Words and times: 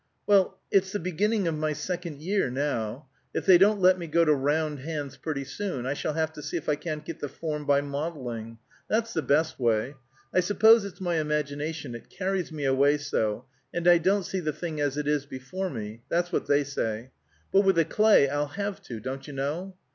"Well, 0.25 0.57
it's 0.71 0.91
the 0.91 0.99
beginning 0.99 1.47
of 1.47 1.53
my 1.55 1.73
second 1.73 2.23
year, 2.23 2.49
now. 2.49 3.05
If 3.35 3.45
they 3.45 3.59
don't 3.59 3.79
let 3.79 3.99
me 3.99 4.07
go 4.07 4.25
to 4.25 4.33
round 4.33 4.79
hands 4.79 5.15
pretty 5.15 5.43
soon, 5.43 5.85
I 5.85 5.93
shall 5.93 6.13
have 6.13 6.33
to 6.33 6.41
see 6.41 6.57
if 6.57 6.67
I 6.67 6.75
can't 6.75 7.05
get 7.05 7.19
the 7.19 7.29
form 7.29 7.67
by 7.67 7.81
modelling. 7.81 8.57
That's 8.87 9.13
the 9.13 9.21
best 9.21 9.59
way. 9.59 9.93
I 10.33 10.39
suppose 10.39 10.85
it's 10.85 11.01
my 11.01 11.17
imagination; 11.17 11.93
it 11.93 12.09
carries 12.09 12.51
me 12.51 12.65
away 12.65 12.97
so, 12.97 13.45
and 13.71 13.87
I 13.87 13.99
don't 13.99 14.23
see 14.23 14.39
the 14.39 14.53
thing 14.53 14.81
as 14.81 14.97
it 14.97 15.07
is 15.07 15.27
before 15.27 15.69
me; 15.69 16.01
that's 16.09 16.31
what 16.31 16.47
they 16.47 16.63
say. 16.63 17.11
But 17.51 17.61
with 17.61 17.75
the 17.75 17.85
clay, 17.85 18.27
I'll 18.27 18.47
have 18.47 18.81
to, 18.85 18.99
don't 18.99 19.27
you 19.27 19.33
know. 19.33 19.75